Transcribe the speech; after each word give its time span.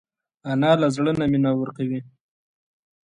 انا 0.51 0.71
له 0.81 0.87
زړه 0.95 1.11
نه 1.19 1.25
مینه 1.31 1.51
ورکوي 1.61 1.99